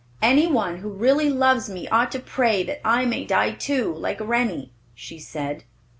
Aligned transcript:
"Any 0.23 0.47
one 0.47 0.77
who 0.77 0.89
really 0.89 1.29
loves 1.29 1.69
me 1.69 1.87
ought 1.89 2.11
to 2.13 2.19
pray 2.19 2.63
that 2.63 2.81
I 2.83 3.05
may 3.05 3.23
die, 3.23 3.51
too, 3.51 3.93
like 3.93 4.19
Rennie," 4.19 4.71
she 4.95 5.19
said. 5.19 5.63